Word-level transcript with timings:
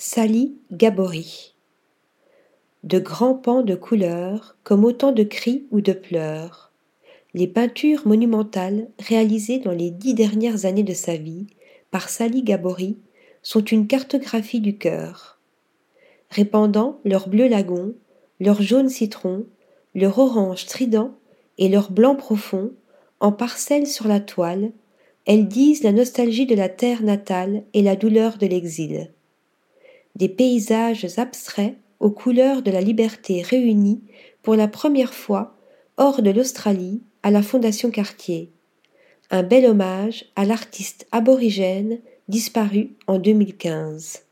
Sally 0.00 0.54
Gabory 0.70 1.56
De 2.84 3.00
grands 3.00 3.34
pans 3.34 3.62
de 3.62 3.74
couleurs, 3.74 4.56
comme 4.62 4.84
autant 4.84 5.10
de 5.10 5.24
cris 5.24 5.66
ou 5.72 5.80
de 5.80 5.92
pleurs. 5.92 6.70
Les 7.34 7.48
peintures 7.48 8.06
monumentales 8.06 8.86
réalisées 9.00 9.58
dans 9.58 9.72
les 9.72 9.90
dix 9.90 10.14
dernières 10.14 10.66
années 10.66 10.84
de 10.84 10.94
sa 10.94 11.16
vie 11.16 11.48
par 11.90 12.10
Sally 12.10 12.44
Gabory 12.44 12.96
sont 13.42 13.64
une 13.64 13.88
cartographie 13.88 14.60
du 14.60 14.78
cœur. 14.78 15.40
Répandant 16.30 17.00
leur 17.04 17.28
bleu 17.28 17.48
lagon, 17.48 17.92
leur 18.38 18.62
jaune 18.62 18.90
citron, 18.90 19.46
leur 19.96 20.20
orange 20.20 20.62
strident 20.62 21.10
et 21.58 21.68
leur 21.68 21.90
blanc 21.90 22.14
profond, 22.14 22.70
en 23.18 23.32
parcelles 23.32 23.88
sur 23.88 24.06
la 24.06 24.20
toile, 24.20 24.70
elles 25.26 25.48
disent 25.48 25.82
la 25.82 25.90
nostalgie 25.90 26.46
de 26.46 26.54
la 26.54 26.68
terre 26.68 27.02
natale 27.02 27.64
et 27.74 27.82
la 27.82 27.96
douleur 27.96 28.38
de 28.38 28.46
l'exil 28.46 29.10
des 30.18 30.28
paysages 30.28 31.06
abstraits 31.16 31.76
aux 32.00 32.10
couleurs 32.10 32.62
de 32.62 32.72
la 32.72 32.80
liberté 32.80 33.40
réunies 33.40 34.02
pour 34.42 34.56
la 34.56 34.66
première 34.66 35.14
fois 35.14 35.56
hors 35.96 36.22
de 36.22 36.30
l'Australie 36.30 37.02
à 37.22 37.30
la 37.30 37.42
Fondation 37.42 37.90
Cartier. 37.90 38.50
Un 39.30 39.44
bel 39.44 39.64
hommage 39.64 40.24
à 40.34 40.44
l'artiste 40.44 41.06
aborigène 41.12 41.98
disparu 42.28 42.96
en 43.06 43.18
2015. 43.18 44.24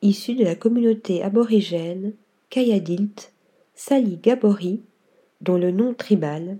Issu 0.00 0.34
de 0.34 0.44
la 0.44 0.54
communauté 0.54 1.22
aborigène 1.22 2.14
Kayadilt, 2.48 3.32
Sali 3.74 4.16
Gabori, 4.16 4.80
dont 5.40 5.58
le 5.58 5.70
nom 5.70 5.92
tribal, 5.92 6.58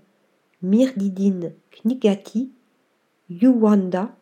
Mirdidin 0.62 1.52
Knigati, 1.72 2.50
Yuwanda, 3.30 4.14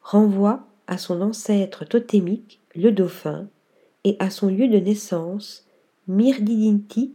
renvoie 0.00 0.66
à 0.86 0.98
son 0.98 1.20
ancêtre 1.22 1.84
totémique, 1.84 2.60
le 2.74 2.92
dauphin, 2.92 3.48
et 4.06 4.14
à 4.20 4.30
son 4.30 4.46
lieu 4.46 4.68
de 4.68 4.78
naissance, 4.78 5.66
Mirdidinti 6.06 7.12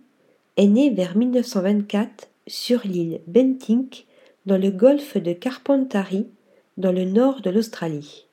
est 0.58 0.68
né 0.68 0.90
vers 0.90 1.16
1924 1.16 2.28
sur 2.48 2.82
l'île 2.84 3.22
Bentinck 3.28 4.06
dans 4.46 4.58
le 4.58 4.72
golfe 4.72 5.16
de 5.16 5.32
Carpentary 5.32 6.28
dans 6.76 6.92
le 6.92 7.06
nord 7.06 7.40
de 7.42 7.50
l'Australie. 7.50 8.26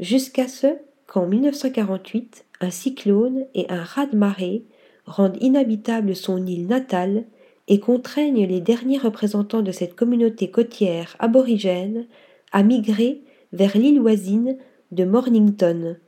Jusqu'à 0.00 0.48
ce 0.48 0.78
qu'en 1.06 1.26
1948 1.26 2.46
un 2.62 2.70
cyclone 2.70 3.44
et 3.54 3.66
un 3.68 3.82
raz-de-marée 3.82 4.64
rendent 5.04 5.36
inhabitable 5.42 6.16
son 6.16 6.46
île 6.46 6.66
natale 6.66 7.24
et 7.68 7.80
contraignent 7.80 8.46
les 8.46 8.62
derniers 8.62 8.96
représentants 8.96 9.60
de 9.60 9.72
cette 9.72 9.94
communauté 9.94 10.50
côtière 10.50 11.16
aborigène 11.18 12.06
à 12.52 12.62
migrer 12.62 13.20
vers 13.52 13.76
l'île 13.76 14.00
voisine 14.00 14.56
de 14.90 15.04
Mornington, 15.04 15.98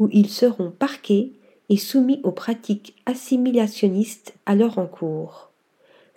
où 0.00 0.08
ils 0.12 0.28
seront 0.28 0.72
parqués 0.72 1.32
et 1.68 1.76
soumis 1.76 2.20
aux 2.24 2.32
pratiques 2.32 2.96
assimilationnistes 3.06 4.34
alors 4.46 4.78
en 4.78 4.86
cours. 4.86 5.50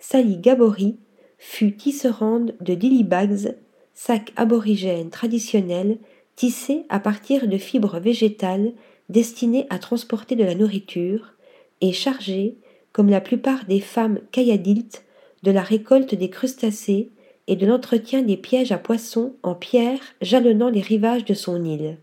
Sally 0.00 0.38
Gabori 0.38 0.96
fut 1.38 1.76
tisserande 1.76 2.54
de 2.60 2.74
dillybags, 2.74 3.54
sacs 3.92 4.32
aborigènes 4.34 5.10
traditionnels 5.10 5.98
tissés 6.34 6.84
à 6.88 6.98
partir 6.98 7.46
de 7.46 7.58
fibres 7.58 8.00
végétales 8.00 8.72
destinées 9.08 9.66
à 9.70 9.78
transporter 9.78 10.34
de 10.34 10.44
la 10.44 10.54
nourriture 10.54 11.34
et 11.80 11.92
chargée, 11.92 12.56
comme 12.92 13.10
la 13.10 13.20
plupart 13.20 13.66
des 13.66 13.80
femmes 13.80 14.18
kayadilt, 14.32 15.04
de 15.42 15.50
la 15.50 15.62
récolte 15.62 16.14
des 16.14 16.30
crustacés 16.30 17.10
et 17.46 17.56
de 17.56 17.66
l'entretien 17.66 18.22
des 18.22 18.38
pièges 18.38 18.72
à 18.72 18.78
poissons 18.78 19.34
en 19.42 19.54
pierre 19.54 20.00
jalonnant 20.22 20.70
les 20.70 20.80
rivages 20.80 21.26
de 21.26 21.34
son 21.34 21.62
île. 21.64 21.98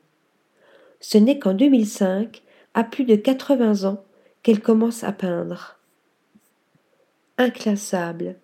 Ce 1.01 1.17
n'est 1.17 1.39
qu'en 1.39 1.53
2005, 1.53 2.43
à 2.73 2.83
plus 2.83 3.03
de 3.03 3.15
80 3.15 3.89
ans, 3.89 4.03
qu'elle 4.43 4.61
commence 4.61 5.03
à 5.03 5.11
peindre. 5.11 5.77
Inclassable, 7.37 8.35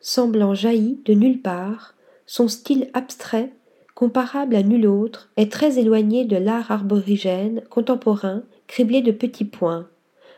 semblant 0.00 0.54
jailli 0.54 1.00
de 1.04 1.12
nulle 1.12 1.40
part, 1.40 1.94
son 2.26 2.48
style 2.48 2.90
abstrait, 2.94 3.52
comparable 3.94 4.56
à 4.56 4.62
nul 4.62 4.86
autre, 4.86 5.30
est 5.36 5.52
très 5.52 5.78
éloigné 5.78 6.24
de 6.24 6.36
l'art 6.36 6.70
arborigène 6.70 7.62
contemporain 7.70 8.42
criblé 8.66 9.02
de 9.02 9.12
petits 9.12 9.44
points, 9.44 9.88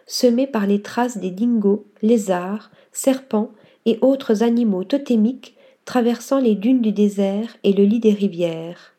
semé 0.06 0.46
par 0.46 0.66
les 0.66 0.82
traces 0.82 1.18
des 1.18 1.30
dingos, 1.30 1.86
lézards, 2.02 2.70
serpents 2.92 3.52
et 3.86 3.98
autres 4.00 4.42
animaux 4.42 4.84
totémiques 4.84 5.56
traversant 5.84 6.40
les 6.40 6.54
dunes 6.54 6.82
du 6.82 6.92
désert 6.92 7.56
et 7.64 7.72
le 7.72 7.84
lit 7.84 8.00
des 8.00 8.12
rivières 8.12 8.94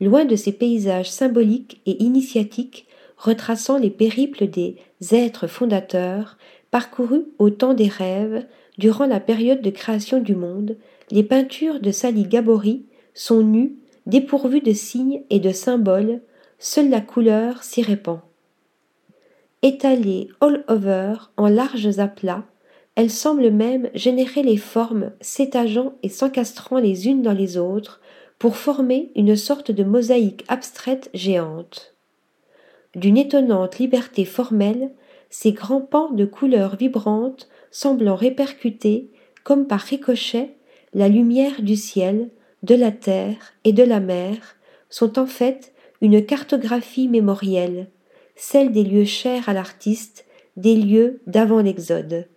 loin 0.00 0.24
de 0.24 0.36
ces 0.36 0.52
paysages 0.52 1.10
symboliques 1.10 1.80
et 1.86 2.02
initiatiques 2.02 2.86
retraçant 3.16 3.78
les 3.78 3.90
périples 3.90 4.48
des 4.48 4.76
êtres 5.12 5.46
fondateurs 5.46 6.36
parcourus 6.70 7.24
au 7.38 7.50
temps 7.50 7.74
des 7.74 7.88
rêves 7.88 8.44
durant 8.78 9.06
la 9.06 9.20
période 9.20 9.62
de 9.62 9.70
création 9.70 10.20
du 10.20 10.34
monde, 10.34 10.76
les 11.10 11.22
peintures 11.22 11.80
de 11.80 11.92
Sally 11.92 12.24
Gabori 12.24 12.84
sont 13.14 13.42
nues, 13.42 13.76
dépourvues 14.06 14.60
de 14.60 14.72
signes 14.72 15.22
et 15.30 15.38
de 15.38 15.50
symboles, 15.50 16.20
seule 16.58 16.90
la 16.90 17.00
couleur 17.00 17.62
s'y 17.62 17.82
répand. 17.82 18.20
Étalées 19.62 20.28
all 20.40 20.64
over 20.68 21.14
en 21.36 21.48
larges 21.48 21.98
aplats, 21.98 22.44
elles 22.96 23.10
semblent 23.10 23.50
même 23.50 23.88
générer 23.94 24.42
les 24.42 24.56
formes 24.56 25.12
s'étageant 25.20 25.94
et 26.02 26.08
s'encastrant 26.08 26.78
les 26.78 27.08
unes 27.08 27.22
dans 27.22 27.32
les 27.32 27.56
autres, 27.56 28.00
pour 28.44 28.58
former 28.58 29.10
une 29.16 29.36
sorte 29.36 29.70
de 29.70 29.84
mosaïque 29.84 30.44
abstraite 30.48 31.08
géante. 31.14 31.94
D'une 32.94 33.16
étonnante 33.16 33.78
liberté 33.78 34.26
formelle, 34.26 34.92
ces 35.30 35.52
grands 35.52 35.80
pans 35.80 36.10
de 36.10 36.26
couleurs 36.26 36.76
vibrantes 36.76 37.48
semblant 37.70 38.16
répercuter, 38.16 39.10
comme 39.44 39.66
par 39.66 39.80
ricochet, 39.80 40.58
la 40.92 41.08
lumière 41.08 41.62
du 41.62 41.74
ciel, 41.74 42.28
de 42.62 42.74
la 42.74 42.92
terre 42.92 43.54
et 43.64 43.72
de 43.72 43.82
la 43.82 43.98
mer, 43.98 44.36
sont 44.90 45.18
en 45.18 45.24
fait 45.24 45.72
une 46.02 46.22
cartographie 46.22 47.08
mémorielle, 47.08 47.88
celle 48.36 48.72
des 48.72 48.84
lieux 48.84 49.06
chers 49.06 49.48
à 49.48 49.54
l'artiste, 49.54 50.26
des 50.58 50.76
lieux 50.76 51.22
d'avant 51.26 51.62
l'Exode. 51.62 52.28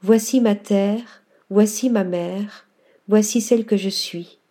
Voici 0.00 0.40
ma 0.40 0.56
terre, 0.56 1.22
voici 1.48 1.90
ma 1.90 2.02
mère, 2.02 2.66
voici 3.06 3.40
celle 3.40 3.64
que 3.64 3.76
je 3.76 3.88
suis 3.88 4.41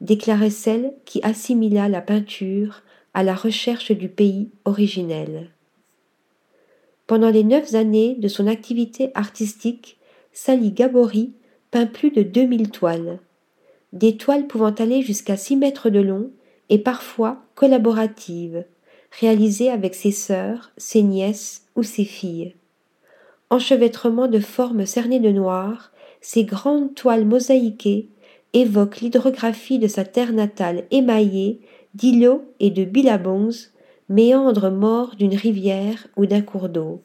déclarait 0.00 0.50
celle 0.50 0.94
qui 1.04 1.20
assimila 1.22 1.88
la 1.88 2.00
peinture 2.00 2.82
à 3.14 3.22
la 3.22 3.34
recherche 3.34 3.92
du 3.92 4.08
pays 4.08 4.50
originel. 4.64 5.50
Pendant 7.06 7.30
les 7.30 7.44
neuf 7.44 7.74
années 7.74 8.14
de 8.14 8.28
son 8.28 8.46
activité 8.46 9.10
artistique, 9.14 9.98
Sally 10.32 10.70
Gabori 10.70 11.32
peint 11.70 11.86
plus 11.86 12.10
de 12.10 12.22
deux 12.22 12.44
mille 12.44 12.70
toiles, 12.70 13.18
des 13.92 14.16
toiles 14.16 14.46
pouvant 14.46 14.70
aller 14.70 15.02
jusqu'à 15.02 15.36
six 15.36 15.56
mètres 15.56 15.90
de 15.90 16.00
long 16.00 16.30
et 16.68 16.78
parfois 16.78 17.42
collaboratives, 17.56 18.64
réalisées 19.20 19.70
avec 19.70 19.94
ses 19.94 20.12
sœurs, 20.12 20.70
ses 20.76 21.02
nièces 21.02 21.66
ou 21.74 21.82
ses 21.82 22.04
filles. 22.04 22.54
Enchevêtrement 23.50 24.28
de 24.28 24.38
formes 24.38 24.86
cernées 24.86 25.18
de 25.18 25.32
noir, 25.32 25.90
ces 26.20 26.44
grandes 26.44 26.94
toiles 26.94 27.24
mosaïquées 27.24 28.08
évoque 28.52 29.00
l'hydrographie 29.00 29.78
de 29.78 29.88
sa 29.88 30.04
terre 30.04 30.32
natale 30.32 30.84
émaillée 30.90 31.60
d'îlots 31.94 32.44
et 32.60 32.70
de 32.70 32.84
billabongs, 32.84 33.70
méandres 34.08 34.70
morts 34.70 35.14
d'une 35.16 35.34
rivière 35.34 36.08
ou 36.16 36.26
d'un 36.26 36.42
cours 36.42 36.68
d'eau. 36.68 37.02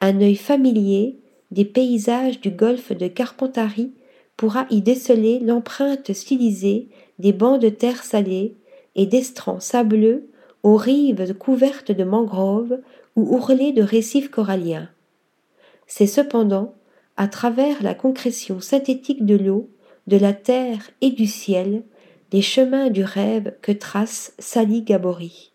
Un 0.00 0.20
œil 0.20 0.36
familier 0.36 1.18
des 1.50 1.64
paysages 1.64 2.40
du 2.40 2.50
golfe 2.50 2.92
de 2.92 3.06
Carpentary 3.06 3.92
pourra 4.36 4.66
y 4.70 4.80
déceler 4.80 5.38
l'empreinte 5.38 6.12
stylisée 6.12 6.88
des 7.18 7.32
bancs 7.32 7.60
de 7.60 7.68
terre 7.68 8.02
salée 8.02 8.56
et 8.96 9.06
d'estrans 9.06 9.60
sableux 9.60 10.28
aux 10.62 10.76
rives 10.76 11.34
couvertes 11.34 11.92
de 11.92 12.04
mangroves 12.04 12.78
ou 13.16 13.36
ourlées 13.36 13.72
de 13.72 13.82
récifs 13.82 14.30
coralliens. 14.30 14.88
C'est 15.86 16.06
cependant, 16.06 16.74
à 17.16 17.28
travers 17.28 17.82
la 17.82 17.94
concrétion 17.94 18.60
synthétique 18.60 19.26
de 19.26 19.36
l'eau, 19.36 19.68
de 20.06 20.16
la 20.16 20.32
terre 20.32 20.90
et 21.00 21.10
du 21.10 21.26
ciel, 21.26 21.82
les 22.32 22.42
chemins 22.42 22.90
du 22.90 23.04
rêve 23.04 23.54
que 23.62 23.72
trace 23.72 24.34
Sally 24.38 24.82
Gabori. 24.82 25.52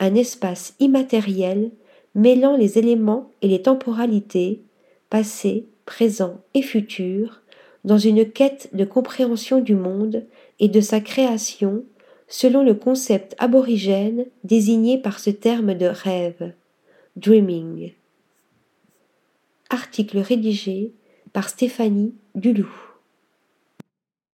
Un 0.00 0.14
espace 0.14 0.74
immatériel 0.80 1.70
mêlant 2.14 2.56
les 2.56 2.78
éléments 2.78 3.30
et 3.42 3.48
les 3.48 3.62
temporalités, 3.62 4.62
passé, 5.10 5.66
présent 5.84 6.40
et 6.54 6.62
futur, 6.62 7.42
dans 7.84 7.98
une 7.98 8.30
quête 8.30 8.70
de 8.74 8.84
compréhension 8.84 9.60
du 9.60 9.74
monde 9.74 10.26
et 10.58 10.68
de 10.68 10.80
sa 10.80 11.00
création 11.00 11.84
selon 12.28 12.62
le 12.62 12.74
concept 12.74 13.34
aborigène 13.38 14.26
désigné 14.44 14.98
par 14.98 15.18
ce 15.18 15.30
terme 15.30 15.74
de 15.74 15.86
rêve, 15.86 16.52
dreaming. 17.16 17.92
Article 19.70 20.18
rédigé 20.18 20.92
par 21.32 21.48
Stéphanie 21.48 22.14
Dulou. 22.34 22.87